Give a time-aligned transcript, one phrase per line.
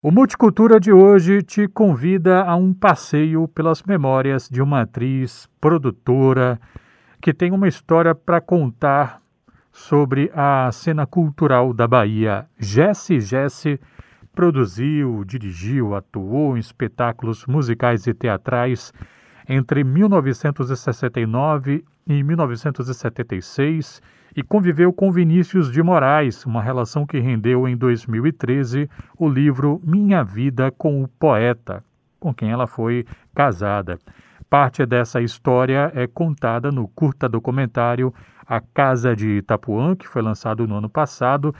[0.00, 6.60] O Multicultura de hoje te convida a um passeio pelas memórias de uma atriz, produtora,
[7.20, 9.20] que tem uma história para contar
[9.72, 12.46] sobre a cena cultural da Bahia.
[12.60, 13.80] Jesse Jesse
[14.32, 18.92] produziu, dirigiu, atuou em espetáculos musicais e teatrais
[19.48, 24.00] entre 1969 e 1976
[24.36, 28.88] e conviveu com Vinícius de Moraes, uma relação que rendeu em 2013
[29.18, 31.82] o livro Minha Vida com o Poeta,
[32.20, 33.98] com quem ela foi casada.
[34.48, 38.12] Parte dessa história é contada no curta documentário
[38.46, 41.54] A Casa de Itapuã, que foi lançado no ano passado.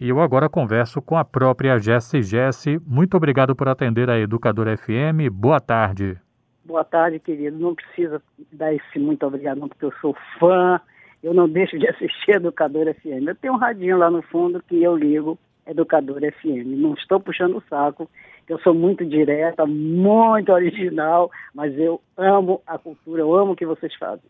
[0.00, 2.80] E eu agora converso com a própria Jesse Jesse.
[2.86, 5.30] Muito obrigado por atender a Educadora FM.
[5.30, 6.16] Boa tarde.
[6.64, 7.58] Boa tarde, querido.
[7.58, 10.80] Não precisa dar esse muito obrigado, não, porque eu sou fã
[11.22, 13.28] eu não deixo de assistir Educador FM.
[13.28, 16.66] Eu tenho um radinho lá no fundo que eu ligo Educador FM.
[16.66, 18.10] Não estou puxando o saco,
[18.48, 23.66] eu sou muito direta, muito original, mas eu amo a cultura, eu amo o que
[23.66, 24.24] vocês fazem.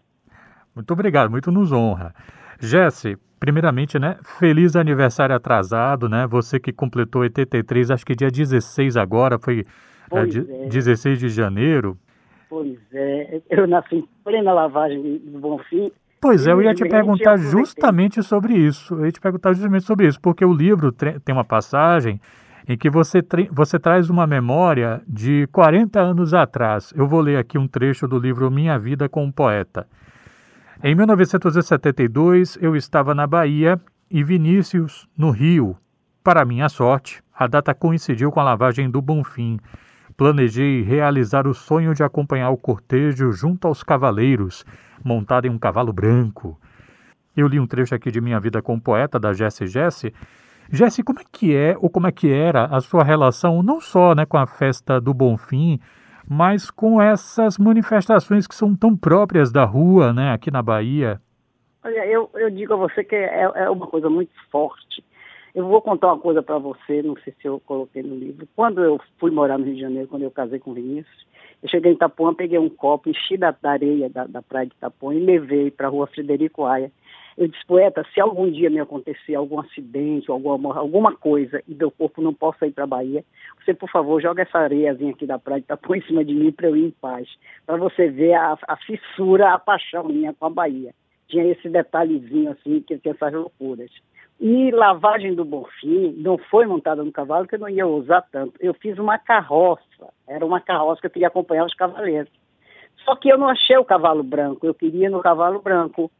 [0.75, 2.15] Muito obrigado, muito nos honra.
[2.61, 6.27] Jesse, primeiramente, né, feliz aniversário atrasado, né?
[6.27, 9.65] Você que completou 83, acho que dia 16 agora, foi
[10.12, 10.69] é, é.
[10.69, 11.97] 16 de janeiro.
[12.48, 15.91] Pois é, eu nasci em plena lavagem do Bonfim
[16.21, 18.95] Pois é, eu ia te perguntar justamente sobre isso.
[18.95, 22.21] Eu ia te perguntar justamente sobre isso, porque o livro tem uma passagem
[22.69, 26.93] em que você, você traz uma memória de 40 anos atrás.
[26.95, 29.89] Eu vou ler aqui um trecho do livro Minha Vida com um Poeta.
[30.83, 35.75] Em 1972, eu estava na Bahia e Vinícius, no Rio.
[36.23, 39.59] Para minha sorte, a data coincidiu com a lavagem do Bonfim.
[40.19, 44.67] Planejei realizar o sonho de acompanhar o cortejo junto aos cavaleiros
[45.05, 46.59] montada em um cavalo branco.
[47.37, 50.12] Eu li um trecho aqui de Minha Vida com o Poeta, da Jesse Jesse.
[50.70, 54.15] Jesse, como é que é, ou como é que era a sua relação, não só
[54.15, 55.81] né, com a festa do Bonfim,
[56.28, 61.21] mas com essas manifestações que são tão próprias da rua, né, aqui na Bahia?
[61.82, 65.03] Olha, eu, eu digo a você que é, é uma coisa muito forte.
[65.55, 68.47] Eu vou contar uma coisa para você, não sei se eu coloquei no livro.
[68.55, 71.27] Quando eu fui morar no Rio de Janeiro, quando eu casei com o Vinícius,
[71.62, 75.15] eu cheguei em Itapuã, peguei um copo, enchi da, areia da, da, praia de Itapuã
[75.15, 76.91] e levei para a rua Frederico Aia.
[77.37, 81.91] Eu disse, poeta, se algum dia me acontecer algum acidente, alguma, alguma coisa, e meu
[81.91, 83.25] corpo não possa ir para a Bahia,
[83.59, 86.53] você, por favor, joga essa areiazinha aqui da praia de Itapuã em cima de mim
[86.53, 87.28] para eu ir em paz.
[87.67, 90.94] Para você ver a, a fissura, a paixão minha com a Bahia.
[91.28, 93.91] Tinha esse detalhezinho assim, que tinha essas loucuras.
[94.41, 98.55] E lavagem do Bonfim não foi montada no cavalo, que eu não ia usar tanto.
[98.59, 102.33] Eu fiz uma carroça, era uma carroça que eu queria acompanhar os cavaleiros.
[103.05, 106.11] Só que eu não achei o cavalo branco, eu queria no cavalo branco.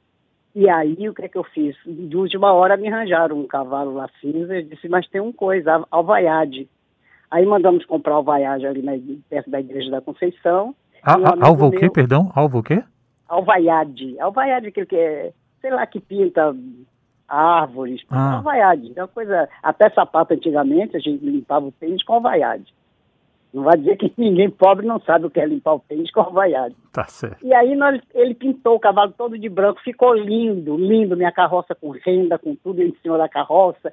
[0.55, 1.75] E aí, o que é que eu fiz?
[1.87, 5.87] De última hora me arranjaram um cavalo lá cinza, eu disse, mas tem uma coisa,
[5.91, 6.69] alvaiade.
[7.31, 8.93] Aí mandamos comprar alvaiade ali na,
[9.31, 10.75] perto da Igreja da Conceição.
[11.03, 12.31] Ah, um alvo o quê, perdão?
[12.35, 12.83] Alvo o quê?
[13.27, 14.19] Alvaiade.
[14.21, 15.33] Alvaiade, aquele que é,
[15.63, 16.55] sei lá, que pinta
[17.31, 18.37] árvores, ah.
[18.37, 18.93] alvaiade.
[18.97, 22.75] É uma coisa, até sapato antigamente, a gente limpava o tênis com alvaiade.
[23.53, 26.21] Não vai dizer que ninguém pobre não sabe o que é limpar o tênis com
[26.21, 26.75] alvaiade.
[26.93, 27.45] Tá certo.
[27.45, 31.75] E aí nós, ele pintou o cavalo todo de branco, ficou lindo, lindo, minha carroça
[31.75, 33.93] com renda, com tudo em cima da carroça.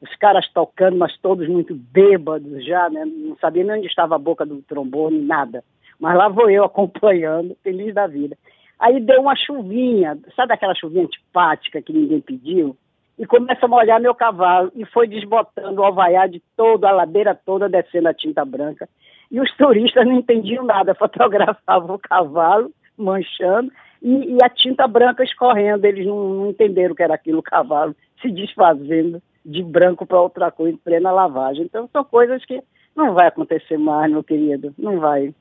[0.00, 3.04] Os caras tocando, mas todos muito bêbados já, né?
[3.04, 5.64] Não sabia nem onde estava a boca do trombone, nada.
[5.98, 8.36] Mas lá vou eu acompanhando, feliz da vida.
[8.78, 12.76] Aí deu uma chuvinha, sabe aquela chuvinha antipática que ninguém pediu?
[13.18, 17.68] E começa a molhar meu cavalo e foi desbotando o alvaiade todo, a ladeira toda
[17.68, 18.86] descendo a tinta branca.
[19.30, 23.72] E os turistas não entendiam nada, fotografavam o cavalo manchando
[24.02, 25.86] e, e a tinta branca escorrendo.
[25.86, 30.20] Eles não, não entenderam o que era aquilo, o cavalo se desfazendo de branco para
[30.20, 31.64] outra cor em plena lavagem.
[31.64, 32.62] Então são coisas que
[32.94, 35.34] não vai acontecer mais, meu querido, não vai.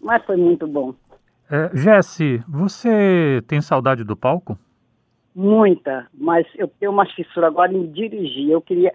[0.00, 0.94] Mas foi muito bom.
[1.50, 4.58] É, Jesse, você tem saudade do palco?
[5.34, 8.50] Muita, mas eu tenho uma fissura agora em dirigir.
[8.50, 8.92] Eu queria,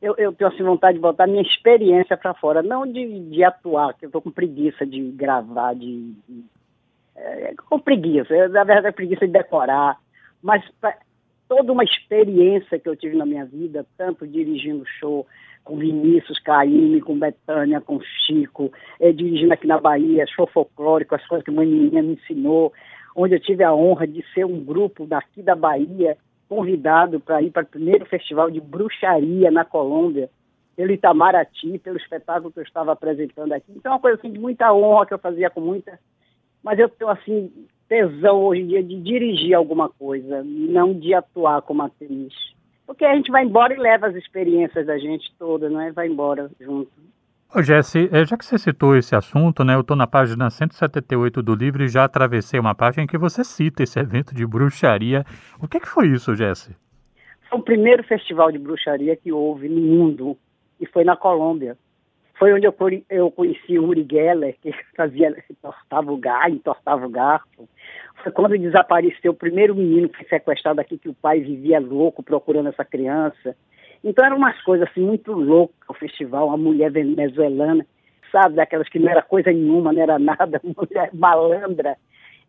[0.00, 3.94] eu, eu tenho assim vontade de botar minha experiência para fora, não de, de atuar,
[3.94, 6.44] que eu estou com preguiça de gravar, de, de
[7.14, 8.34] é, com preguiça.
[8.48, 9.98] Na verdade, é preguiça de decorar,
[10.42, 10.96] mas pra,
[11.46, 15.26] toda uma experiência que eu tive na minha vida, tanto dirigindo show,
[15.64, 21.26] com Vinícius, Caíme, com Betânia, com Chico, é, dirigindo aqui na Bahia, show folclórico, as
[21.26, 22.72] coisas que a menina me ensinou,
[23.16, 26.16] onde eu tive a honra de ser um grupo daqui da Bahia,
[26.48, 30.28] convidado para ir para o primeiro festival de bruxaria na Colômbia,
[30.76, 33.72] pelo Itamaraty, pelo espetáculo que eu estava apresentando aqui.
[33.76, 35.98] Então, é uma coisa assim, de muita honra que eu fazia com muita.
[36.62, 37.52] Mas eu tenho, assim,
[37.88, 42.32] tesão hoje em dia de dirigir alguma coisa, não de atuar como atriz.
[42.86, 45.92] Porque a gente vai embora e leva as experiências da gente toda, não é?
[45.92, 46.90] Vai embora junto.
[47.54, 51.42] Ô Jesse, é, já que você citou esse assunto, né, eu estou na página 178
[51.42, 55.22] do livro e já atravessei uma página em que você cita esse evento de bruxaria.
[55.60, 56.74] O que, que foi isso, Jesse?
[57.50, 60.38] Foi o primeiro festival de bruxaria que houve no mundo
[60.80, 61.76] e foi na Colômbia.
[62.42, 62.74] Foi onde eu,
[63.08, 67.68] eu conheci o Uri Geller, que fazia, entortava o garfo, entortava o garfo.
[68.20, 72.20] Foi quando desapareceu o primeiro menino que foi sequestrado aqui, que o pai vivia louco
[72.20, 73.54] procurando essa criança.
[74.02, 77.86] Então eram umas coisas assim muito loucas o festival, uma mulher venezuelana,
[78.32, 81.96] sabe, daquelas que não era coisa nenhuma, não era nada, mulher malandra.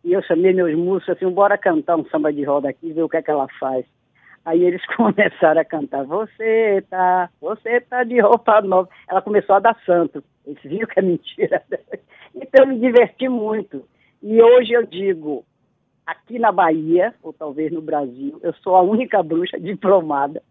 [0.02, 3.08] E eu chamei meus músicos assim, bora cantar um samba de roda aqui, ver o
[3.08, 3.86] que é que ela faz.
[4.44, 8.88] Aí eles começaram a cantar, você tá, você tá de roupa nova.
[9.08, 10.22] Ela começou a dar santo.
[10.46, 11.62] Eles viram que é mentira.
[12.36, 13.84] Então eu me diverti muito.
[14.20, 15.44] E hoje eu digo,
[16.04, 20.42] aqui na Bahia, ou talvez no Brasil, eu sou a única bruxa diplomada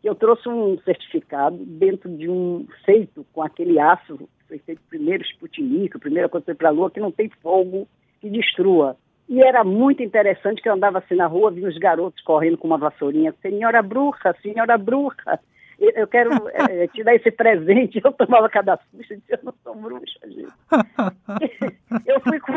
[0.00, 5.24] que eu trouxe um certificado dentro de um feito com aquele aço, foi feito primeiro
[5.24, 7.88] Sputnik, a primeira coisa que foi para a Lua, que não tem fogo
[8.20, 8.96] que destrua.
[9.28, 12.66] E era muito interessante que eu andava assim na rua, vi os garotos correndo com
[12.66, 15.38] uma vassourinha, senhora bruxa, senhora bruxa,
[15.78, 18.00] eu quero é, te dar esse presente.
[18.02, 20.52] Eu tomava cada susto e disse, eu não sou bruxa, gente.
[22.06, 22.52] eu fui com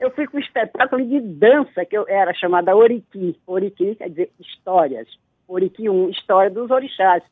[0.00, 3.38] eu fui com um espetáculo de dança que eu era chamada Oriki.
[3.46, 5.06] Oriki quer dizer histórias.
[5.46, 7.22] Oriki 1, história dos orixás.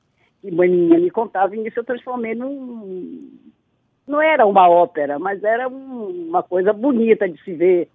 [0.41, 3.29] Que maninha me contava e isso eu transformei num.
[4.07, 7.89] Não era uma ópera, mas era um, uma coisa bonita de se ver,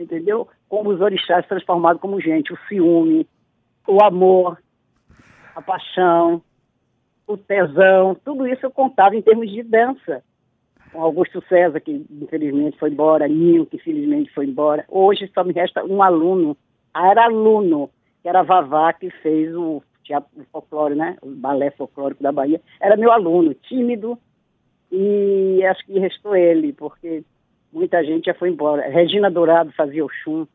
[0.00, 0.48] entendeu?
[0.68, 3.26] Como os orixás transformados como gente, o ciúme,
[3.86, 4.58] o amor,
[5.54, 6.42] a paixão,
[7.26, 10.22] o tesão, tudo isso eu contava em termos de dança.
[10.92, 14.84] Com Augusto César, que infelizmente foi embora, Ninho, que infelizmente foi embora.
[14.88, 16.56] Hoje só me resta um aluno,
[16.92, 17.88] ah, era aluno,
[18.20, 21.16] que era Vavá, que fez o teatro folclore, né?
[21.22, 22.60] O balé folclórico da Bahia.
[22.80, 24.18] Era meu aluno, tímido,
[24.90, 27.24] e acho que restou ele, porque
[27.72, 28.88] muita gente já foi embora.
[28.88, 30.46] Regina Dourado fazia o chum.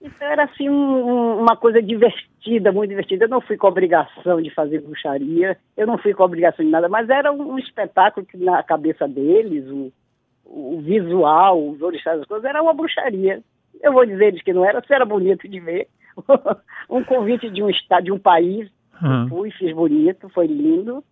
[0.00, 3.24] Então era assim um, uma coisa divertida, muito divertida.
[3.24, 6.88] Eu não fui com obrigação de fazer bruxaria, eu não fui com obrigação de nada,
[6.88, 9.92] mas era um, um espetáculo que na cabeça deles, o,
[10.44, 13.42] o visual, os orixás, as coisas, era uma bruxaria.
[13.82, 15.88] Eu vou dizer eles que não era, se era bonito de ver,
[16.88, 18.70] um convite de um estado, de um país.
[19.02, 19.28] Uhum.
[19.28, 21.02] Fui, fiz bonito, foi lindo.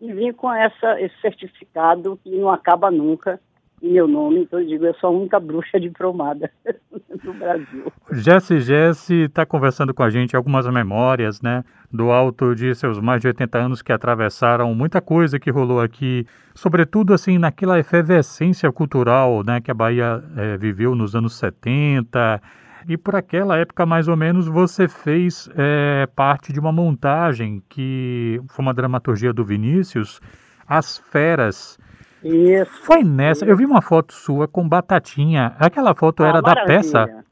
[0.00, 3.40] E vim com essa, esse certificado que não acaba nunca
[3.82, 4.42] meu nome.
[4.42, 6.50] Então eu digo, eu sou a única bruxa diplomada
[7.24, 7.92] do Brasil.
[8.12, 11.64] Jesse Jesse está conversando com a gente algumas memórias, né?
[11.92, 16.26] Do alto de seus mais de 80 anos que atravessaram muita coisa que rolou aqui,
[16.54, 19.60] sobretudo assim naquela efervescência cultural, né?
[19.60, 22.40] Que a Bahia é, viveu nos anos 70
[22.86, 28.40] e por aquela época, mais ou menos, você fez é, parte de uma montagem que
[28.48, 30.20] foi uma dramaturgia do Vinícius,
[30.66, 31.78] As Feras.
[32.24, 32.70] Isso.
[32.84, 33.44] Foi nessa.
[33.44, 35.54] Eu vi uma foto sua com Batatinha.
[35.58, 36.64] Aquela foto ah, era maravilha.
[36.66, 37.24] da peça.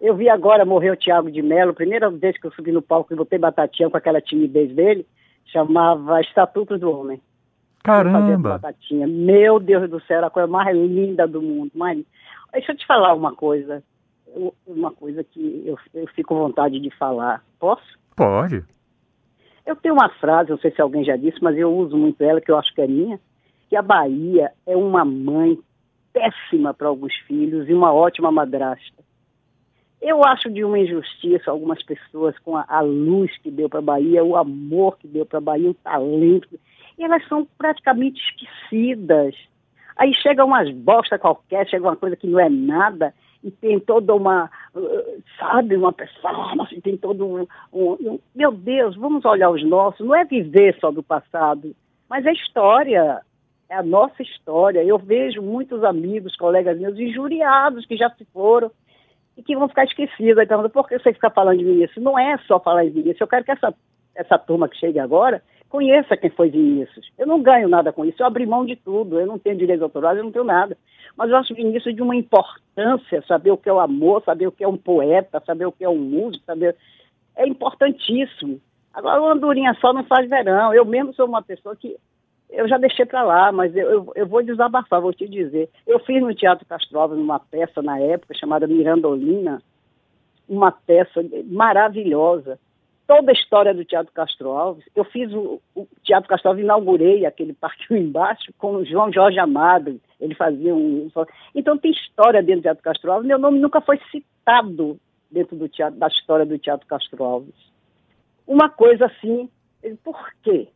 [0.00, 3.12] Eu vi agora morrer o Tiago de Mello, primeira vez que eu subi no palco
[3.12, 5.06] e botei Batatinha com aquela timidez dele,
[5.46, 7.20] chamava Estatutos do Homem.
[7.84, 8.58] Caramba!
[8.58, 9.06] Batatinha.
[9.06, 11.70] Meu Deus do céu, era a coisa mais linda do mundo.
[11.74, 12.04] Mais...
[12.52, 13.82] Deixa eu te falar uma coisa
[14.66, 17.42] uma coisa que eu, eu fico com vontade de falar.
[17.58, 17.82] Posso?
[18.16, 18.64] Pode.
[19.64, 22.40] Eu tenho uma frase, não sei se alguém já disse, mas eu uso muito ela,
[22.40, 23.20] que eu acho que é minha,
[23.72, 25.58] que a Bahia é uma mãe
[26.12, 29.02] péssima para alguns filhos e uma ótima madrasta.
[29.98, 33.82] Eu acho de uma injustiça algumas pessoas com a, a luz que deu para a
[33.82, 36.60] Bahia, o amor que deu para a Bahia, o talento.
[36.98, 39.34] E elas são praticamente esquecidas.
[39.96, 44.14] Aí chega umas bosta qualquer, chega uma coisa que não é nada, e tem toda
[44.14, 44.50] uma,
[45.38, 50.06] sabe, uma performance, tem todo um, um, Meu Deus, vamos olhar os nossos.
[50.06, 51.74] Não é viver só do passado,
[52.06, 53.22] mas é história,
[53.72, 54.84] é a nossa história.
[54.84, 58.70] Eu vejo muitos amigos, colegas meus, injuriados que já se foram
[59.34, 60.42] e que vão ficar esquecidos.
[60.42, 61.98] Então, por que você fica falando de isso?
[61.98, 63.22] Não é só falar de isso.
[63.22, 63.74] Eu quero que essa,
[64.14, 67.10] essa turma que chegue agora conheça quem foi Vinícius.
[67.16, 69.82] Eu não ganho nada com isso, eu abri mão de tudo, eu não tenho direitos
[69.82, 70.76] autorais, eu não tenho nada.
[71.16, 74.52] Mas eu acho Vinícius de uma importância, saber o que é o amor, saber o
[74.52, 76.76] que é um poeta, saber o que é um músico, saber...
[77.34, 78.60] É importantíssimo.
[78.92, 80.74] Agora, uma andorinha só não faz verão.
[80.74, 81.96] Eu mesmo sou uma pessoa que
[82.52, 85.68] eu já deixei para lá, mas eu, eu, eu, vou desabafar, vou te dizer.
[85.86, 89.62] Eu fiz no Teatro Castro Alves uma peça na época chamada Mirandolina,
[90.48, 92.58] uma peça maravilhosa
[93.06, 94.84] toda a história do Teatro Castro Alves.
[94.94, 99.38] Eu fiz o, o Teatro Castro Alves, inaugurei aquele parque embaixo com o João Jorge
[99.38, 100.00] Amado.
[100.20, 101.10] Ele fazia um.
[101.54, 103.28] Então tem história dentro do Teatro Castro Alves.
[103.28, 104.98] Meu nome nunca foi citado
[105.30, 107.54] dentro do teatro, da história do Teatro Castro Alves.
[108.46, 109.48] Uma coisa assim,
[110.02, 110.68] por quê?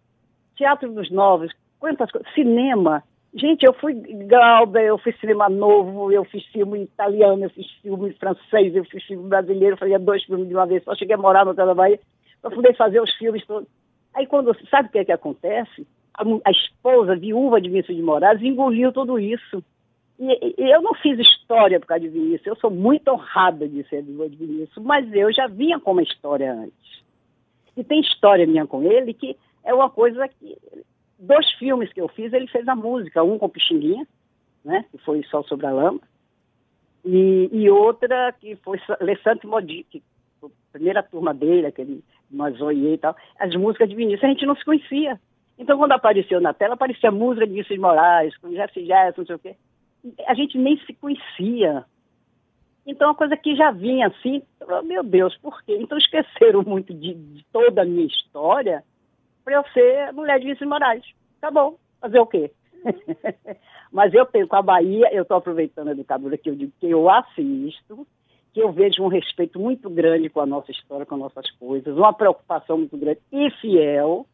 [0.56, 3.02] Teatro dos Novos, quantas coisas, cinema,
[3.36, 3.92] Gente, eu fui
[4.26, 9.04] Galba, eu fiz cinema novo, eu fiz filme italiano, eu fiz filme francês, eu fiz
[9.04, 11.74] filme brasileiro, fazia dois filmes de uma vez, só cheguei a morar no Hotel da
[11.74, 12.00] Bahia
[12.40, 13.68] para poder fazer os filmes todos.
[14.14, 15.86] Aí quando, sabe o que é que acontece?
[16.14, 19.62] A, a esposa, viúva de Vinícius de Moraes, engoliu tudo isso.
[20.18, 23.86] E, e, eu não fiz história por causa de Vinícius, eu sou muito honrada de
[23.86, 27.04] ser viúva de Vinícius, mas eu já vinha com uma história antes.
[27.76, 30.56] E tem história minha com ele que é uma coisa que
[31.18, 34.06] dois filmes que eu fiz, ele fez a música, um com Pixinguinha,
[34.64, 36.00] né, que foi Sol sobre a Lama,
[37.04, 40.02] e, e outra que foi Alessandro Modic,
[40.42, 44.56] a primeira turma dele, aquele Mazoie e tal, as músicas de Vinícius, a gente não
[44.56, 45.20] se conhecia.
[45.58, 49.36] Então, quando apareceu na tela, aparecia música de Vinícius Moraes, com Jesse Jess, não sei
[49.36, 49.56] o quê.
[50.26, 51.84] A gente nem se conhecia.
[52.84, 54.42] Então, a coisa que já vinha assim,
[54.84, 55.78] meu Deus, por quê?
[55.80, 58.84] Então, esqueceram muito de, de toda a minha história
[59.46, 61.04] para eu ser mulher de Vinícius Moraes.
[61.40, 62.50] Tá bom, fazer o quê?
[63.92, 66.90] Mas eu tenho com a Bahia, eu estou aproveitando a educadora que eu digo que
[66.90, 68.04] eu assisto,
[68.52, 71.96] que eu vejo um respeito muito grande com a nossa história, com as nossas coisas,
[71.96, 74.26] uma preocupação muito grande e fiel.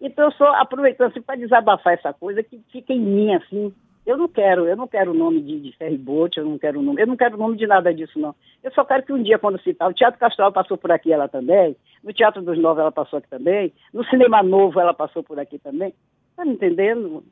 [0.00, 3.72] Então eu estou aproveitando assim, para desabafar essa coisa que fica em mim assim.
[4.10, 7.00] Eu não quero, eu não quero o nome de, de ferryboat, eu não quero nome,
[7.00, 8.34] eu não quero nome de nada disso não.
[8.60, 11.28] Eu só quero que um dia quando citar, o Teatro Castral passou por aqui ela
[11.28, 15.38] também, no Teatro dos Novos ela passou aqui também, no Cinema Novo ela passou por
[15.38, 15.94] aqui também.
[16.36, 17.22] Tá me entendendo?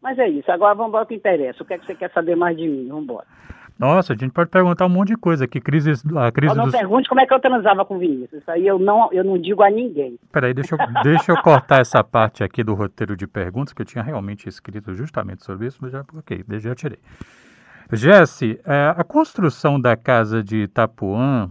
[0.00, 0.50] Mas é isso.
[0.50, 1.62] Agora vamos embora o que interessa.
[1.62, 2.88] O que é que você quer saber mais de mim?
[2.88, 3.26] Vamos embora.
[3.82, 5.60] Nossa, a gente pode perguntar um monte de coisa aqui.
[5.60, 6.72] Crise, a crise não dos...
[6.72, 8.40] pergunte como é que eu transava com Vinícius.
[8.40, 10.16] Isso aí eu não, eu não digo a ninguém.
[10.30, 13.86] Peraí, deixa eu, deixa eu cortar essa parte aqui do roteiro de perguntas, que eu
[13.86, 17.00] tinha realmente escrito justamente sobre isso, mas já, ok, já tirei.
[17.92, 21.50] Jesse, é, a construção da casa de Itapuã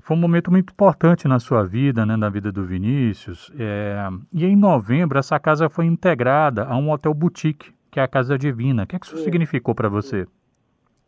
[0.00, 3.52] foi um momento muito importante na sua vida, né, na vida do Vinícius.
[3.58, 8.08] É, e em novembro, essa casa foi integrada a um hotel boutique, que é a
[8.08, 8.84] Casa Divina.
[8.84, 10.26] O que, é que isso, significou para você?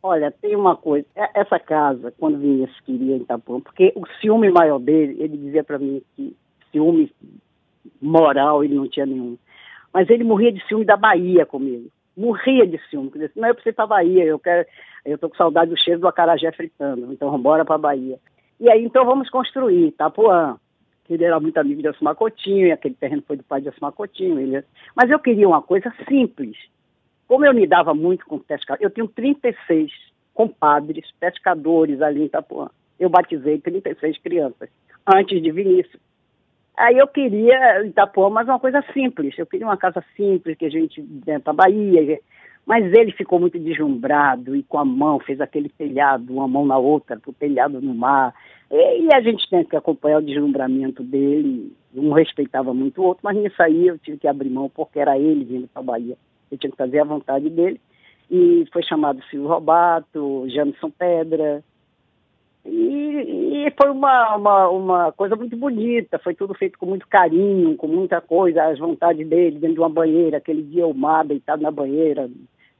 [0.06, 1.06] Olha, tem uma coisa.
[1.16, 5.64] É, essa casa, quando Vinícius queria em Itapuã, porque o ciúme maior dele, ele dizia
[5.64, 6.36] para mim que
[6.70, 7.10] ciúme
[8.02, 9.38] moral ele não tinha nenhum.
[9.90, 11.88] Mas ele morria de ciúme da Bahia comigo.
[12.14, 13.10] Morria de ciúme.
[13.14, 14.68] Disse, não, eu preciso ir para Bahia, eu quero.
[15.06, 18.18] Eu tô com saudade do cheiro do acarajé fritando, então vamos embora para Bahia.
[18.60, 20.58] E aí, então, vamos construir Itapuã,
[21.04, 23.70] que ele era muito amigo de Asmar Coutinho, e aquele terreno foi do pai de
[23.70, 24.38] Asmar Coutinho.
[24.38, 24.62] Ele...
[24.94, 26.58] Mas eu queria uma coisa simples.
[27.26, 29.90] Como eu me dava muito com pescadores, eu tenho 36
[30.34, 32.68] compadres, pescadores ali em Itapuã.
[32.98, 34.68] Eu batizei 36 crianças,
[35.06, 36.00] antes de Vinícius.
[36.76, 39.38] Aí eu queria Itapuã, mas uma coisa simples.
[39.38, 42.18] Eu queria uma casa simples, que a gente dentro da Bahia,
[42.66, 46.78] mas ele ficou muito deslumbrado e com a mão fez aquele telhado, uma mão na
[46.78, 48.34] outra, o telhado no mar.
[48.70, 51.72] E, a gente tem que acompanhar o deslumbramento dele.
[51.94, 55.16] Um respeitava muito o outro, mas nisso aí eu tive que abrir mão porque era
[55.18, 56.16] ele vindo para a Bahia.
[56.58, 57.80] Tinha que fazer a vontade dele.
[58.30, 61.62] E foi chamado Silvio Robato, Jamison Pedra.
[62.64, 67.76] E, e foi uma, uma, uma, coisa muito bonita, foi tudo feito com muito carinho,
[67.76, 71.62] com muita coisa, as vontades dele dentro de uma banheira, aquele dia o mar deitado
[71.62, 72.30] na banheira,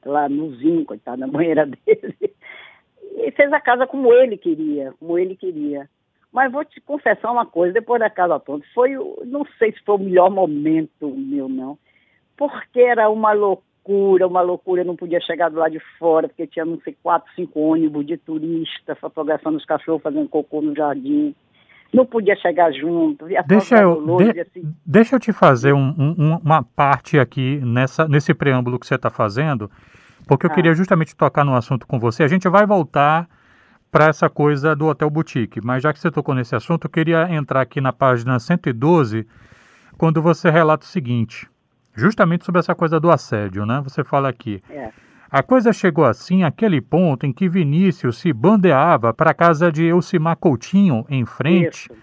[0.05, 2.35] lá no zinco, coitado, na banheira dele.
[3.17, 5.89] E fez a casa como ele queria, como ele queria.
[6.33, 9.97] Mas vou te confessar uma coisa, depois da casa pronta, foi, não sei se foi
[9.97, 11.79] o melhor momento meu, não,
[12.37, 16.47] porque era uma loucura, uma loucura, eu não podia chegar do lado de fora, porque
[16.47, 21.35] tinha, não sei, quatro, cinco ônibus de turista fotografando os cachorros fazendo cocô no jardim
[21.95, 23.27] não podia chegar junto.
[23.47, 24.75] Deixa eu, de, assim.
[24.85, 29.09] deixa eu te fazer um, um, uma parte aqui nessa, nesse preâmbulo que você está
[29.09, 29.71] fazendo,
[30.27, 30.55] porque eu ah.
[30.55, 32.25] queria justamente tocar no assunto com você.
[32.25, 33.29] A gente vai voltar
[33.91, 37.33] para essa coisa do Hotel Boutique, mas já que você tocou nesse assunto, eu queria
[37.33, 39.25] entrar aqui na página 112,
[39.97, 41.49] quando você relata o seguinte,
[41.95, 43.81] justamente sobre essa coisa do assédio, né?
[43.85, 44.63] Você fala aqui.
[44.69, 44.91] É.
[45.31, 49.85] A coisa chegou assim àquele ponto em que Vinícius se bandeava para a casa de
[49.85, 52.01] Elcimar Coutinho, em frente, Isso.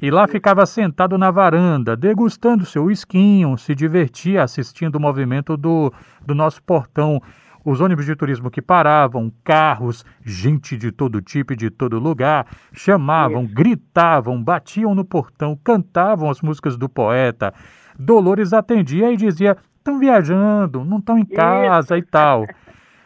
[0.00, 0.32] e lá Isso.
[0.32, 5.92] ficava sentado na varanda, degustando seu esquinho, se divertia assistindo o movimento do,
[6.26, 7.22] do nosso portão.
[7.64, 12.48] Os ônibus de turismo que paravam, carros, gente de todo tipo e de todo lugar,
[12.72, 13.54] chamavam, Isso.
[13.54, 17.54] gritavam, batiam no portão, cantavam as músicas do poeta.
[17.98, 22.06] Dolores atendia e dizia: estão viajando, não estão em casa Isso.
[22.06, 22.46] e tal.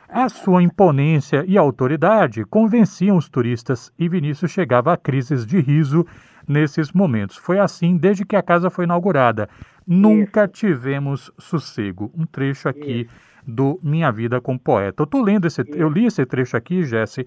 [0.08, 6.06] A sua imponência e autoridade convenciam os turistas e Vinícius chegava a crises de riso
[6.46, 7.36] nesses momentos.
[7.36, 9.48] Foi assim desde que a casa foi inaugurada.
[9.86, 10.52] Nunca Isso.
[10.52, 12.10] tivemos sossego.
[12.16, 13.10] Um trecho aqui Isso.
[13.46, 15.02] do Minha Vida como Poeta.
[15.02, 17.26] Eu tô lendo esse, eu li esse trecho aqui, Jesse,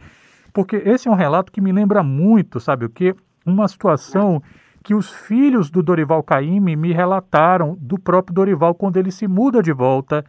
[0.53, 3.13] porque esse é um relato que me lembra muito, sabe o que?
[3.45, 4.41] Uma situação
[4.83, 9.61] que os filhos do Dorival Caymmi me relataram do próprio Dorival quando ele se muda
[9.61, 10.23] de volta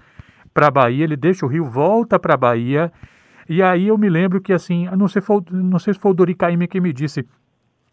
[0.52, 2.92] para a Bahia, ele deixa o Rio, volta para a Bahia.
[3.48, 6.34] E aí eu me lembro que, assim, não sei, não sei se foi o Dori
[6.34, 7.26] Caymmi que me disse,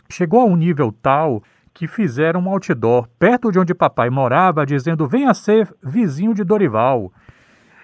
[0.10, 5.08] chegou a um nível tal que fizeram um outdoor perto de onde papai morava, dizendo:
[5.08, 7.12] venha ser vizinho de Dorival.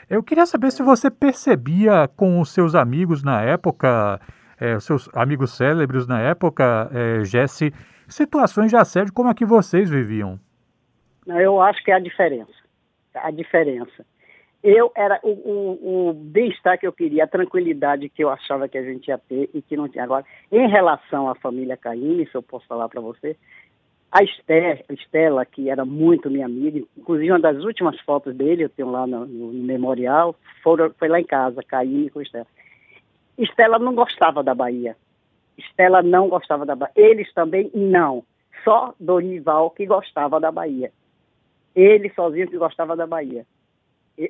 [0.10, 4.20] Eu queria saber se você percebia com os seus amigos na época,
[4.60, 7.74] é, seus amigos célebres na época, é, Jesse,
[8.14, 10.40] situações de assédio como a que vocês viviam.
[11.28, 12.52] Eu acho que é a diferença.
[13.14, 14.06] A diferença.
[14.64, 18.78] Eu era o, o, o bem-estar que eu queria, a tranquilidade que eu achava que
[18.78, 20.26] a gente ia ter e que não tinha agora.
[20.52, 23.36] Em relação à família Caíme, se eu posso falar para você,
[24.10, 28.92] a Estela, que era muito minha amiga, inclusive uma das últimas fotos dele, eu tenho
[28.92, 32.48] lá no, no memorial, foram, foi lá em casa, Caíme com Estela.
[33.38, 34.96] Estela não gostava da Bahia.
[35.58, 36.94] Estela não gostava da Bahia.
[36.96, 38.24] Eles também não.
[38.64, 40.92] Só Dorival que gostava da Bahia.
[41.76, 43.46] Ele sozinho que gostava da Bahia.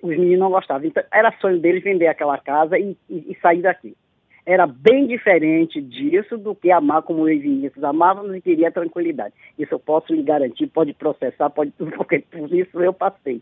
[0.01, 0.87] Os meninos não gostavam.
[0.87, 3.95] Então, era sonho deles vender aquela casa e, e, e sair daqui.
[4.45, 9.33] Era bem diferente disso do que amar como eu e Vinícius amávamos e queria tranquilidade.
[9.57, 13.41] Isso eu posso lhe garantir, pode processar, pode tudo, porque por isso eu passei.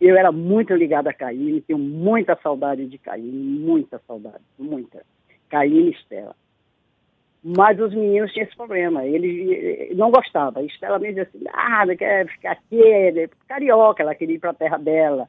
[0.00, 5.04] Eu era muito ligado a Caíne, tenho muita saudade de Caíne, muita saudade, muita.
[5.50, 6.34] Caíne e Estela.
[7.42, 10.64] Mas os meninos tinham esse problema, eles não gostavam.
[10.64, 14.50] Estela me dizia assim, ah, não quer ficar aqui, é carioca, ela queria ir para
[14.50, 15.26] a terra dela.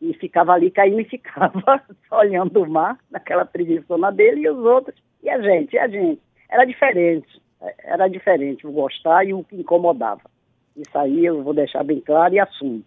[0.00, 5.30] E ficava ali, Caíne ficava olhando o mar, naquela preguiçona dele, e os outros, e
[5.30, 6.20] a gente, e a gente.
[6.50, 7.40] Era diferente,
[7.84, 10.22] era diferente o gostar e o que incomodava.
[10.76, 12.82] Isso aí eu vou deixar bem claro e assumo.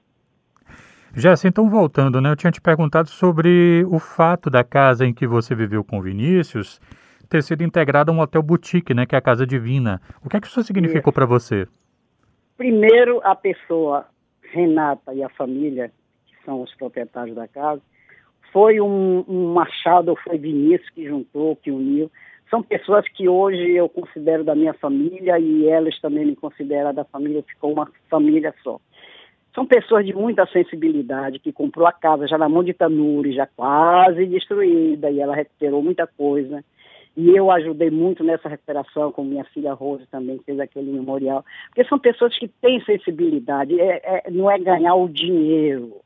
[1.16, 2.30] Jéssica, então voltando, né?
[2.30, 6.82] Eu tinha te perguntado sobre o fato da casa em que você viveu com Vinícius
[7.30, 9.06] ter sido integrada a um hotel boutique, né?
[9.06, 10.02] Que é a Casa Divina.
[10.24, 11.68] O que é que isso significou para você?
[12.58, 14.06] Primeiro, a pessoa,
[14.52, 15.92] Renata e a família,
[16.28, 17.82] que são os proprietários da casa,
[18.54, 22.10] foi um, um Machado, foi Vinícius que juntou, que uniu.
[22.50, 27.04] São pessoas que hoje eu considero da minha família e elas também me consideram da
[27.04, 28.80] família, ficou uma família só.
[29.54, 33.48] São pessoas de muita sensibilidade, que comprou a casa já na mão de Tanuri, já
[33.48, 36.64] quase destruída, e ela recuperou muita coisa.
[37.16, 41.46] E eu ajudei muito nessa recuperação, com minha filha Rose também fez aquele memorial.
[41.68, 46.02] Porque são pessoas que têm sensibilidade, é, é, não é ganhar o dinheiro.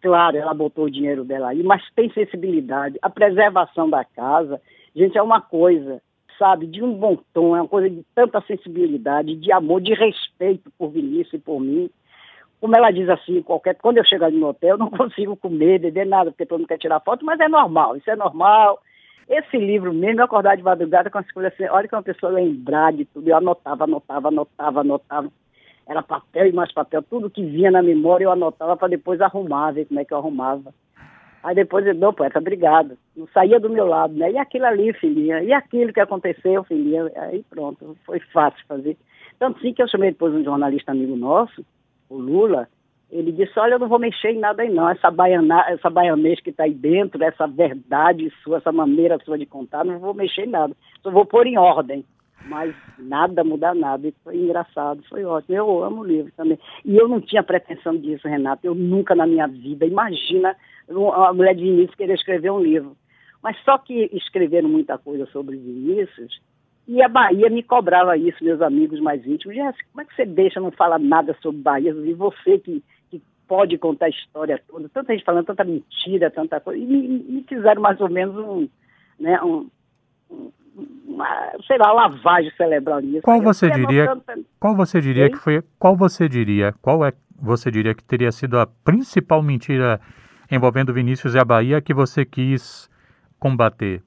[0.00, 2.98] Claro, ela botou o dinheiro dela aí, mas tem sensibilidade.
[3.02, 4.60] A preservação da casa,
[4.94, 6.00] gente, é uma coisa,
[6.38, 10.70] sabe, de um bom tom, é uma coisa de tanta sensibilidade, de amor, de respeito
[10.78, 11.90] por Vinícius e por mim
[12.60, 15.78] como ela diz assim, qualquer, quando eu chego ali no hotel, eu não consigo comer,
[15.78, 18.80] beber nada, porque todo mundo quer tirar foto, mas é normal, isso é normal.
[19.28, 22.32] Esse livro mesmo, eu acordar de madrugada com as coisas assim, olha que uma pessoa
[22.32, 25.30] lembrar de tudo, eu anotava, anotava, anotava, anotava.
[25.86, 29.72] Era papel e mais papel, tudo que vinha na memória eu anotava para depois arrumar,
[29.72, 30.72] ver como é que eu arrumava.
[31.42, 32.96] Aí depois eu, não, poeta, obrigado.
[33.14, 34.32] Não saía do meu lado, né?
[34.32, 38.96] E aquilo ali, filhinha, e aquilo que aconteceu, filhinha, aí pronto, foi fácil fazer.
[39.38, 41.64] Tanto sim que eu chamei depois um jornalista amigo nosso,
[42.08, 42.68] o Lula,
[43.10, 46.40] ele disse, olha, eu não vou mexer em nada aí não, essa, baiana, essa baianês
[46.40, 50.42] que está aí dentro, essa verdade sua, essa maneira sua de contar, não vou mexer
[50.42, 52.04] em nada, só vou pôr em ordem.
[52.46, 55.56] Mas nada muda nada, e foi engraçado, foi ótimo.
[55.56, 56.58] Eu amo o livro também.
[56.84, 60.54] E eu não tinha pretensão disso, Renato, eu nunca na minha vida, imagina
[60.88, 62.96] a mulher de Vinícius querer escrever um livro.
[63.42, 66.40] Mas só que escreveram muita coisa sobre Vinícius,
[66.86, 69.54] e a Bahia me cobrava isso, meus amigos mais íntimos.
[69.54, 71.90] Jéssica, como é que você deixa, não fala nada sobre Bahia?
[71.90, 72.82] E você que
[73.48, 76.78] pode contar a história toda, tanta gente falando tanta mentira, tanta coisa.
[76.78, 78.68] E me, me fizeram mais ou menos um,
[79.18, 79.68] né, um,
[81.06, 83.22] uma, sei lá, lavagem cerebral nisso.
[83.22, 84.16] Qual você diria,
[84.60, 88.58] qual você diria que foi, qual você diria, qual é, você diria que teria sido
[88.58, 90.00] a principal mentira
[90.50, 92.88] envolvendo Vinícius e a Bahia que você quis
[93.40, 94.02] combater?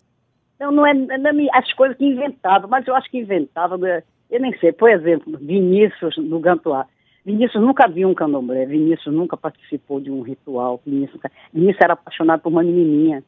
[0.60, 4.04] Não, não é, não é as coisas que inventava, mas eu acho que inventava, né,
[4.30, 6.86] eu nem sei, por exemplo, Vinícius no Gantuá.
[7.25, 11.21] Vinícius nunca viu um candomblé, Vinícius nunca participou de um ritual, Vinícius,
[11.53, 13.23] Vinícius era apaixonado por uma menininha.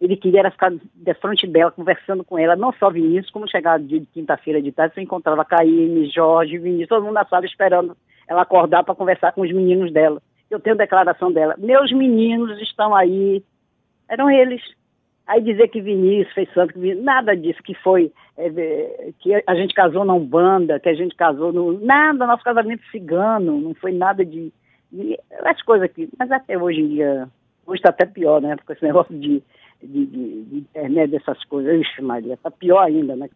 [0.00, 4.00] Ele queria ficar de frente dela, conversando com ela, não só Vinícius, como chegava de
[4.12, 8.82] quinta-feira de tarde, você encontrava Caíme, Jorge, Vinícius, todo mundo na sala esperando ela acordar
[8.84, 10.22] para conversar com os meninos dela.
[10.48, 11.54] Eu tenho declaração dela.
[11.58, 13.42] Meus meninos estão aí.
[14.08, 14.62] Eram eles.
[15.26, 20.04] Aí dizer que Vinícius fez santo, nada disso, que foi, é, que a gente casou
[20.04, 21.78] na Umbanda, que a gente casou no.
[21.80, 24.52] Nada, nosso casamento cigano, não foi nada de.
[24.90, 26.08] de as coisas aqui.
[26.18, 27.28] Mas até hoje em dia,
[27.66, 28.56] hoje está até pior, né?
[28.66, 29.42] Com esse negócio de,
[29.82, 31.80] de, de, de internet, dessas coisas.
[31.80, 33.28] Ixi, Maria, está pior ainda, né?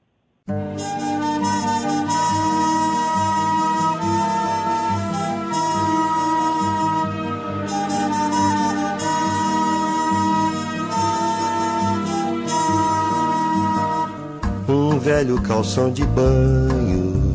[15.05, 17.35] Velho calção de banho.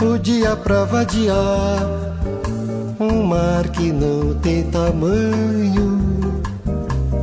[0.00, 1.76] O dia pra vadiar,
[3.00, 5.98] um mar que não tem tamanho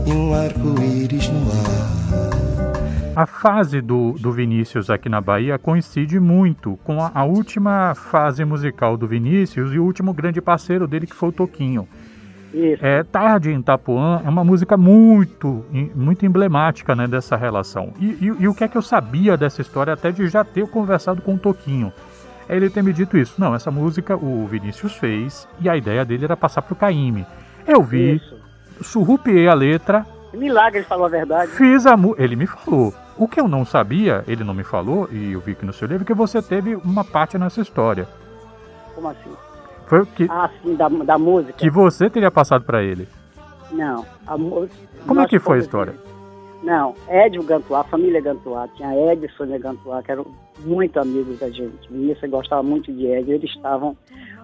[0.06, 3.16] e um arco-íris no ar.
[3.16, 8.44] A fase do, do Vinícius aqui na Bahia coincide muito com a, a, última fase
[8.44, 11.88] musical do Vinícius e o último grande parceiro dele, que foi o Toquinho.
[12.56, 12.86] Isso.
[12.86, 17.92] É, Tarde em Itapuã é uma música muito, muito emblemática né, dessa relação.
[18.00, 20.66] E, e, e, o que é que eu sabia dessa história, até de já ter
[20.70, 21.92] conversado com o Toquinho?
[22.48, 23.36] É ele ter me dito isso.
[23.38, 27.26] Não, essa música o Vinícius fez e a ideia dele era passar pro Caíme.
[27.68, 28.40] Eu vi, isso.
[28.82, 30.06] surrupiei a letra.
[30.34, 31.52] Milagre, ele falou a verdade.
[31.52, 32.94] Fiz a Ele me falou.
[33.18, 35.88] O que eu não sabia, ele não me falou, e eu vi que no seu
[35.88, 38.08] livro, que você teve uma parte nessa história.
[38.94, 39.32] Como assim?
[39.88, 40.28] Foi o que.
[40.30, 41.54] Ah, sim, da, da música.
[41.54, 43.08] Que você teria passado para ele.
[43.72, 44.06] Não.
[44.26, 44.36] A,
[45.08, 45.94] Como é que foi a história?
[46.64, 50.26] Não, Ed Gantuá, a família Gantuá, tinha Ed e Sônia Gantuá, que eram
[50.66, 51.88] muito amigos da gente.
[51.92, 53.96] Vinícius gostava muito de Ed, eles estavam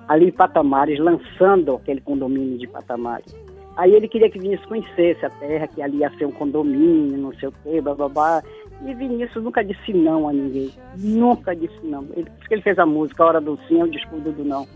[0.07, 3.35] ali em Patamares, lançando aquele condomínio de Patamares.
[3.75, 7.33] Aí ele queria que Vinícius conhecesse a terra, que ali ia ser um condomínio, não
[7.33, 8.43] sei o quê, blá blá blá.
[8.85, 10.71] E Vinícius nunca disse não a ninguém.
[10.97, 12.03] Nunca disse não.
[12.15, 14.43] Ele, por isso que ele fez a música, a hora do sim, o descuido do
[14.43, 14.67] não.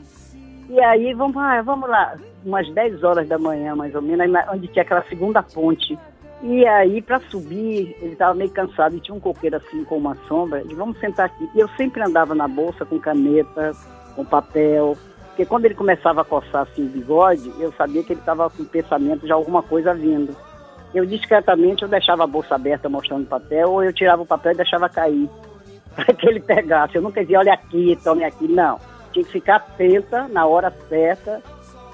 [0.67, 4.67] E aí, vamos, ah, vamos lá, umas 10 horas da manhã, mais ou menos, onde
[4.67, 5.97] tinha aquela segunda ponte.
[6.41, 10.15] E aí, para subir, ele estava meio cansado e tinha um coqueiro assim com uma
[10.27, 10.63] sombra.
[10.67, 11.47] E vamos sentar aqui.
[11.55, 13.71] E eu sempre andava na bolsa com caneta,
[14.15, 14.97] com papel,
[15.27, 18.63] porque quando ele começava a coçar assim o bigode, eu sabia que ele estava com
[18.65, 20.35] pensamento de alguma coisa vindo.
[20.93, 24.55] Eu discretamente eu deixava a bolsa aberta mostrando papel, ou eu tirava o papel e
[24.55, 25.29] deixava cair,
[25.95, 26.95] para que ele pegasse.
[26.95, 28.47] Eu nunca dizia, olha aqui, tome aqui.
[28.47, 31.41] Não tinha que ficar atenta na hora certa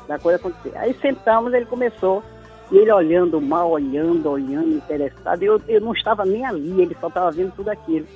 [0.07, 0.75] da coisa acontecer.
[0.75, 2.23] Aí sentamos, ele começou,
[2.71, 5.43] e ele olhando mal, olhando, olhando, interessado.
[5.43, 8.07] Eu, eu não estava nem ali, ele só estava vendo tudo aquilo.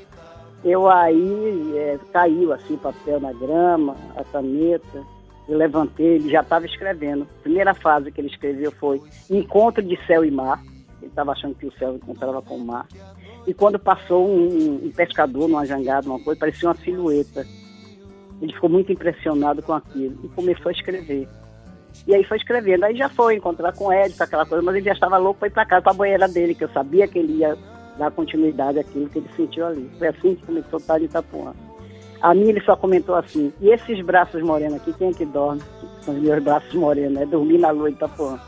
[0.64, 5.04] Eu aí é, caiu assim o papel na grama, a caneta,
[5.48, 7.24] eu levantei, ele já estava escrevendo.
[7.24, 10.64] A primeira frase que ele escreveu foi Encontro de céu e mar.
[11.00, 12.88] Ele estava achando que o céu encontrava com o mar.
[13.46, 17.46] E quando passou um, um pescador numa jangada, uma coisa, parecia uma silhueta.
[18.42, 21.28] Ele ficou muito impressionado com aquilo e começou a escrever.
[22.08, 22.84] E aí foi escrevendo.
[22.84, 25.52] Aí já foi encontrar com ele, aquela coisa, mas ele já estava louco para ir
[25.52, 27.58] para casa, para a banheira dele, que eu sabia que ele ia
[27.98, 29.90] dar continuidade àquilo que ele sentiu ali.
[29.98, 31.54] Foi assim que começou a de Itapuã.
[32.22, 35.62] A mim ele só comentou assim, e esses braços morenos aqui, quem é que dorme?
[36.02, 38.40] São os meus braços morenos, é dormir na lua de Itapuã.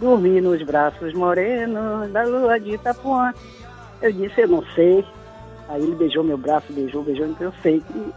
[0.00, 3.32] Dormir nos braços morenos da lua de Itapuã.
[4.02, 5.04] Eu disse, eu não sei.
[5.68, 8.12] Aí ele beijou meu braço, beijou, beijou, então eu sei que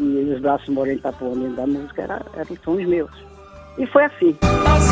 [0.00, 3.10] que os braços morenos Itapuã dentro da música era, eram, são os meus.
[3.78, 4.32] E foi assim.
[4.40, 4.90] Tarde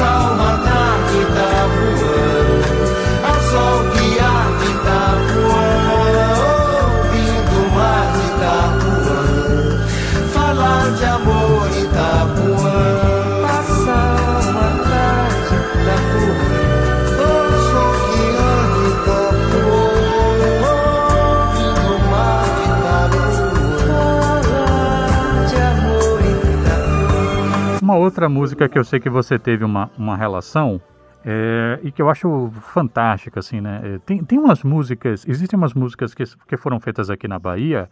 [28.29, 30.81] outra música que eu sei que você teve uma, uma relação
[31.25, 33.81] é, e que eu acho fantástica, assim, né?
[33.83, 37.89] É, tem, tem umas músicas, existem umas músicas que, que foram feitas aqui na Bahia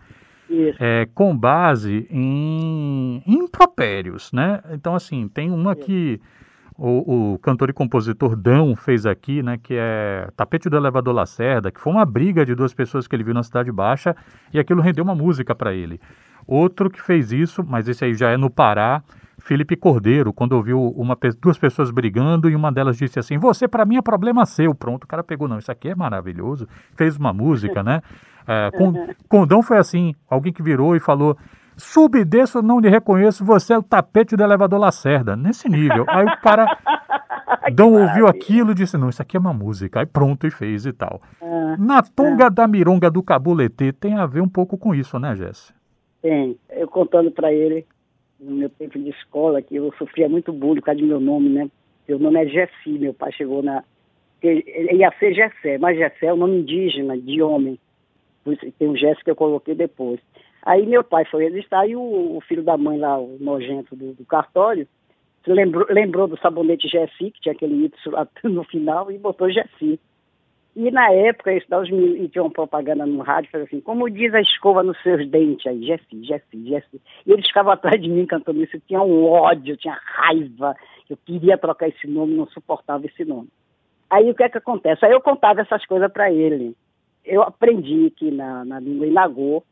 [0.79, 4.61] é, com base em, em impropérios, né?
[4.73, 6.21] Então, assim, tem uma que
[6.79, 9.59] o, o, cantor e compositor Dão fez aqui, né?
[9.61, 13.25] Que é Tapete do Elevador Lacerda, que foi uma briga de duas pessoas que ele
[13.25, 14.15] viu na Cidade Baixa
[14.53, 16.01] e aquilo rendeu uma música para ele.
[16.47, 19.03] Outro que fez isso, mas esse aí já é no Pará,
[19.47, 23.85] Felipe Cordeiro, quando ouviu uma, duas pessoas brigando e uma delas disse assim: Você, para
[23.85, 24.75] mim, é problema seu.
[24.75, 26.67] Pronto, o cara pegou, não, isso aqui é maravilhoso.
[26.97, 28.03] Fez uma música, né?
[28.49, 28.95] É, com,
[29.29, 31.37] Condão foi assim: alguém que virou e falou.
[31.77, 35.35] Subi desço, não lhe reconheço, você é o tapete do elevador Lacerda.
[35.35, 36.07] Nesse nível.
[36.09, 36.79] Aí o cara
[37.75, 39.99] Dão ouviu aquilo e disse: Não, isso aqui é uma música.
[39.99, 41.21] Aí pronto, e fez e tal.
[41.43, 42.51] Ah, Na tonga ah.
[42.51, 45.75] da mironga do Cabulete tem a ver um pouco com isso, né, Jéssica?
[46.23, 46.57] Tem.
[46.71, 47.85] Eu contando para ele
[48.47, 51.49] no meu tempo de escola, que eu sofria muito bullying por causa do meu nome,
[51.49, 51.69] né?
[52.09, 53.83] Meu nome é Jessi, meu pai chegou na...
[54.43, 57.79] Ele ia ser Jessé, mas Jessé é o nome indígena, de homem.
[58.79, 60.21] Tem um Jessé que eu coloquei depois.
[60.63, 64.13] Aí meu pai foi registrar e o, o filho da mãe lá, o nojento do,
[64.13, 64.87] do cartório,
[65.47, 70.01] lembrou, lembrou do sabonete Jessi, que tinha aquele Y no final, e botou Jessi.
[70.77, 74.35] E na época, isso mil, e tinha uma propaganda no rádio, falou assim, como diz
[74.35, 77.01] a escova nos seus dentes aí, Jessi, Jessi, Jessi.
[77.27, 80.77] E eles ficavam atrás de mim cantando isso, eu tinha um ódio, eu tinha raiva,
[81.09, 83.49] eu queria trocar esse nome, não suportava esse nome.
[84.11, 85.03] Aí o que é que acontece?
[85.07, 86.77] Aí eu contava essas coisas para ele.
[87.25, 89.65] eu aprendi que na, na língua Inagô,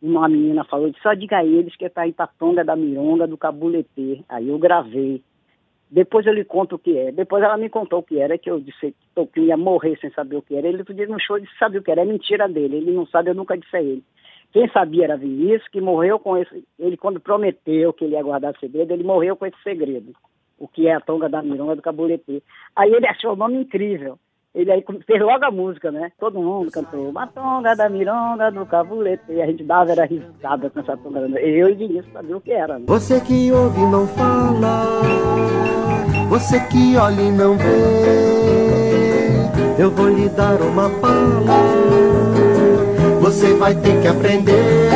[0.00, 4.20] uma menina falou, só diga a eles que é para Itatonga da Mironga, do Cabuletê.
[4.28, 5.22] Aí eu gravei.
[5.92, 7.12] Depois eu lhe conto o que é.
[7.12, 10.10] Depois ela me contou o que era, que eu disse que Toquinho ia morrer sem
[10.12, 10.66] saber o que era.
[10.66, 12.00] Ele outro no show disse sabia o que era.
[12.00, 12.78] É mentira dele.
[12.78, 14.02] Ele não sabe, eu nunca disse a ele.
[14.54, 16.64] Quem sabia era Vinícius, que morreu com esse.
[16.78, 20.14] Ele, quando prometeu que ele ia guardar segredo, ele morreu com esse segredo.
[20.58, 22.42] O que é a Tonga da Mironga do Cabuletê.
[22.74, 24.18] Aí ele achou o nome incrível.
[24.54, 26.12] Ele aí fez logo a música, né?
[26.20, 29.22] Todo mundo cantou Matonga da Mironga do Cabulete.
[29.30, 31.20] E a gente dava, era risada com essa tonga.
[31.40, 32.78] Eu e Vinícius sabia o que era.
[32.78, 32.84] Né?
[32.86, 35.00] Você que ouve e não fala,
[36.28, 37.64] você que olha e não vê,
[39.78, 41.62] eu vou lhe dar uma fala.
[43.22, 44.90] Você vai ter que aprender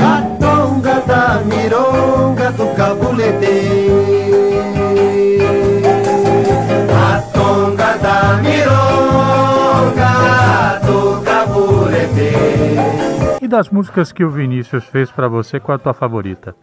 [0.00, 4.53] a tonga da mironga do cabulete.
[13.42, 16.56] E das músicas que o Vinícius fez para você, qual é a tua favorita?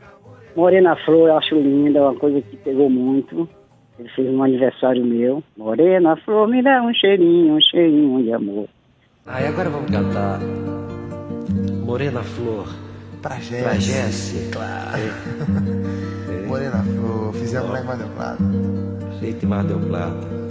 [0.56, 3.48] Morena Flor, eu acho linda, é uma coisa que pegou muito.
[4.00, 5.44] Ele fez um aniversário meu.
[5.56, 8.68] Morena Flor, me dá um cheirinho, um cheirinho de amor.
[9.28, 10.40] Aí agora vamos cantar
[11.86, 12.68] Morena Flor.
[13.22, 13.64] Pra Jesse.
[13.64, 14.52] Pra Jesse.
[14.52, 14.98] Claro.
[14.98, 16.48] É.
[16.48, 18.44] Morena Flor, fizemos lá em Mar del Plata.
[19.20, 20.51] Feito em Mar del Plata.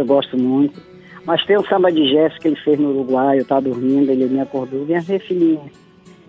[0.00, 0.80] eu gosto muito.
[1.24, 4.26] Mas tem o samba de Jéssica que ele fez no Uruguai, eu estava dormindo, ele
[4.26, 5.70] me acordou, vem ver filhinha.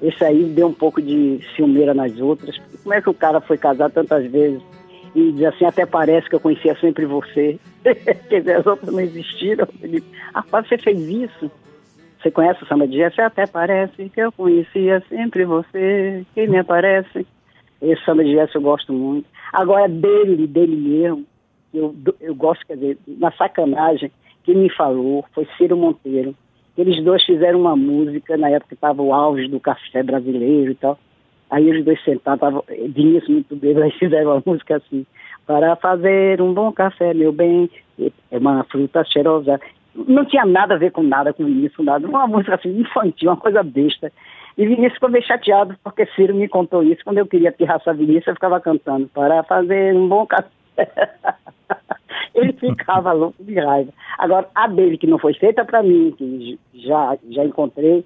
[0.02, 2.60] Esse aí deu um pouco de ciumeira nas outras.
[2.84, 4.62] Como é que o cara foi casar tantas vezes
[5.16, 7.60] e diz assim, até parece que eu conhecia sempre você.
[7.84, 9.68] Quer dizer, as outras não existiram.
[9.82, 11.52] Ele, rapaz, você fez isso?
[12.22, 13.28] Você conhece o samba de Jéssica?
[13.28, 16.26] Até parece que eu conhecia sempre você.
[16.34, 17.26] Quem me aparece?
[17.82, 19.28] Esse samba de Jéssica eu gosto muito.
[19.52, 21.26] Agora, dele, dele mesmo,
[21.74, 24.12] eu, eu gosto, quer dizer, na sacanagem,
[24.44, 26.36] quem me falou foi Ciro Monteiro.
[26.78, 30.98] Eles dois fizeram uma música, na época estava o auge do café brasileiro e tal.
[31.50, 35.06] Aí os dois sentados, Vinícius muito bem, aí fizeram uma música assim.
[35.46, 39.60] Para fazer um bom café, meu bem, é uma fruta cheirosa.
[39.94, 42.08] Não tinha nada a ver com nada, com Vinícius, nada.
[42.08, 44.12] Uma música assim, infantil, uma coisa besta.
[44.58, 47.04] E Vinícius ficou meio chateado, porque Ciro me contou isso.
[47.04, 49.08] Quando eu queria pirraçar Vinícius, eu ficava cantando.
[49.08, 50.50] Para fazer um bom café.
[52.34, 53.92] Ele ficava louco de raiva.
[54.18, 58.06] Agora, a dele, que não foi feita para mim, que já, já encontrei,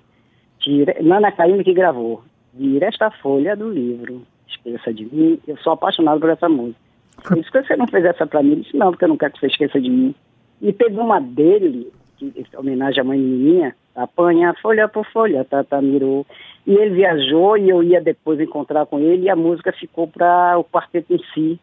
[0.60, 2.24] tira, Nana Caymmi que gravou.
[2.54, 4.24] Vira esta folha do livro.
[4.48, 5.40] Esqueça de mim.
[5.48, 6.80] Eu sou apaixonado por essa música.
[7.24, 8.62] Por isso que você não fez essa para mim.
[8.62, 10.16] Disse, não, porque eu não quero que você esqueça de mim.
[10.62, 16.26] E teve uma dele, que homenagem à mãe minha, apanha folha por folha, Tata mirou.
[16.68, 20.58] E ele viajou e eu ia depois encontrar com ele e a música ficou para
[20.58, 21.60] o quarteto em si.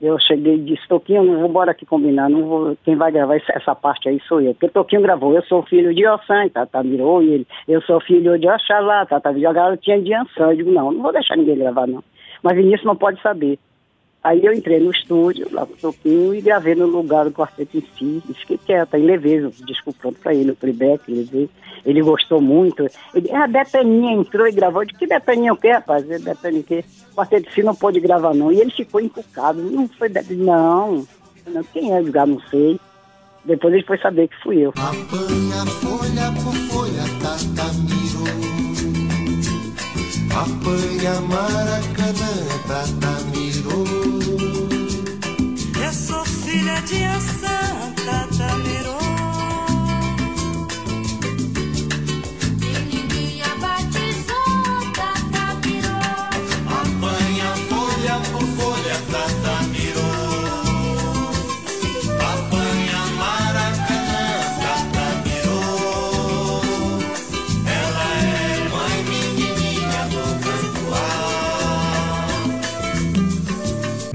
[0.00, 3.36] Eu cheguei e disse, Toquinho, não vou embora aqui combinar, não vou, quem vai gravar
[3.36, 4.52] essa parte aí sou eu.
[4.52, 8.36] Porque Toquinho gravou, eu sou filho de Ossan, Tata mirou, e ele, eu sou filho
[8.36, 10.50] de Oxalá, Tata virou, agora tinha de Ansan.
[10.50, 12.02] Eu digo, não, não vou deixar ninguém gravar não.
[12.42, 13.58] Mas Vinícius não pode saber.
[14.22, 17.76] Aí eu entrei no estúdio, lá com o Toquinho, e gravei no lugar do quarteto
[17.76, 21.50] em si, e fiquei quieta, e levei o disco pronto para ele, o playback, levei.
[21.84, 22.86] Ele gostou muito.
[23.12, 24.82] Ele, ah, a Betaninha entrou e gravou.
[24.82, 26.04] Eu disse, que Betaninha o quê, rapaz?
[26.04, 26.84] Betaninha o quê?
[27.16, 28.52] Quarteto em si não pôde gravar, não.
[28.52, 29.60] E ele ficou encucado.
[29.60, 31.04] Não foi Betaninha, não.
[31.48, 31.64] não.
[31.64, 32.78] Quem é jogar, não sei.
[33.44, 34.70] Depois ele foi saber que fui eu.
[34.76, 38.22] Apanha folha por folha, tata mirou.
[40.30, 42.32] Apanha maracanã,
[43.72, 43.86] tata mirou
[46.26, 47.81] filha de Ansan,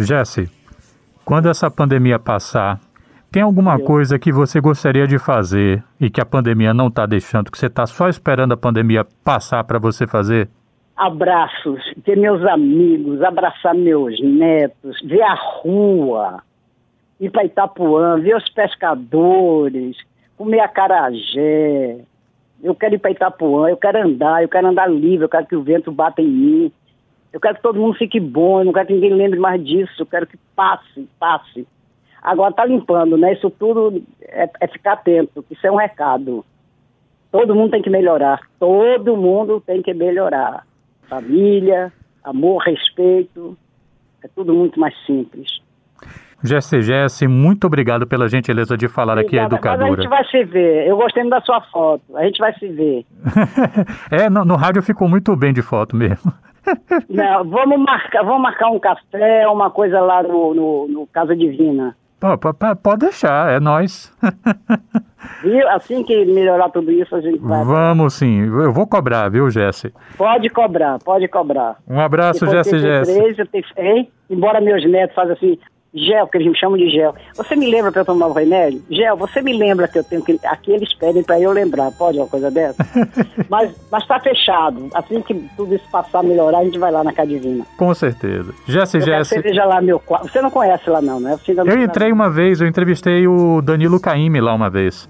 [0.08, 0.50] Jesse.
[1.26, 2.80] Quando essa pandemia passar,
[3.30, 7.52] tem alguma coisa que você gostaria de fazer e que a pandemia não está deixando,
[7.52, 10.48] que você está só esperando a pandemia passar para você fazer?
[10.96, 16.42] Abraços, ter meus amigos, abraçar meus netos, ver a rua.
[17.20, 19.98] ir para Itapuã, ver os pescadores,
[20.38, 21.98] comer acarajé.
[22.64, 25.56] Eu quero ir para Itapuã, eu quero andar, eu quero andar livre, eu quero que
[25.56, 26.72] o vento bata em mim.
[27.38, 30.02] Eu quero que todo mundo fique bom, eu não quero que ninguém lembre mais disso,
[30.02, 31.68] eu quero que passe, passe.
[32.20, 33.34] Agora tá limpando, né?
[33.34, 36.44] Isso tudo é, é ficar atento, isso é um recado.
[37.32, 40.66] Todo mundo tem que melhorar, todo mundo tem que melhorar.
[41.08, 43.56] Família, amor, respeito,
[44.24, 45.48] é tudo muito mais simples.
[46.44, 49.90] Jesse Jesse, muito obrigado pela gentileza de falar aqui, a educadora.
[49.90, 50.88] Mas a gente vai se ver.
[50.88, 52.18] Eu gostei da sua foto.
[52.18, 53.06] A gente vai se ver.
[54.10, 56.34] é, no, no rádio ficou muito bem de foto mesmo.
[57.10, 61.96] Não, vamos marcar, vamos marcar um café, uma coisa lá no, no, no Casa Divina.
[62.82, 64.12] pode deixar, é nós.
[65.44, 65.68] Viu?
[65.70, 67.64] Assim que melhorar tudo isso, a gente vai.
[67.64, 69.94] Vamos sim, eu vou cobrar, viu, Jesse?
[70.18, 71.78] Pode cobrar, pode cobrar.
[71.88, 73.38] Um abraço, Jesse Jesse.
[74.30, 75.60] Embora meus netos façam assim,
[75.98, 77.16] Gel, que eles me chamam de gel.
[77.36, 78.82] Você me lembra para eu tomar o remédio?
[78.90, 80.40] Gel, você me lembra que eu tenho que.
[80.46, 81.92] Aqui eles pedem para eu lembrar.
[81.92, 82.86] Pode uma coisa dessa?
[83.50, 84.90] mas, mas tá fechado.
[84.94, 87.66] Assim que tudo isso passar a melhorar, a gente vai lá na Cadivina.
[87.78, 88.54] Com certeza.
[88.68, 89.36] Jesse, Jesse.
[89.36, 90.30] Você veja lá meu quarto.
[90.30, 91.38] Você não conhece lá, não, né?
[91.48, 95.08] eu entrei uma vez, eu entrevistei o Danilo Caime lá uma vez.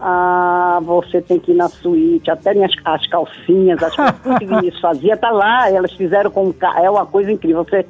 [0.00, 4.38] Ah, você tem que ir na suíte, até minhas, as calcinhas, as coisas que o
[4.38, 7.64] Vinícius fazia, tá lá, elas fizeram com é uma coisa incrível.
[7.64, 7.84] Você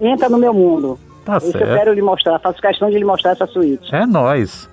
[0.00, 0.96] entra no meu mundo.
[1.26, 1.66] Tá Isso certo.
[1.66, 3.92] eu quero lhe mostrar, faço questão de lhe mostrar essa suíte.
[3.92, 4.68] É nós.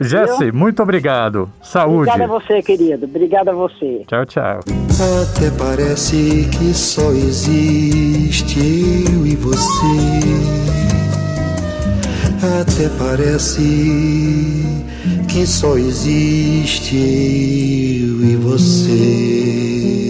[0.00, 1.50] Jesse, muito obrigado.
[1.62, 2.10] Saúde.
[2.10, 3.04] Obrigada a você, querido.
[3.04, 4.02] Obrigada a você.
[4.06, 4.60] Tchau, tchau.
[4.60, 9.56] Até parece que só existe eu e você.
[12.60, 13.62] Até parece
[15.28, 20.05] que só existe eu e você.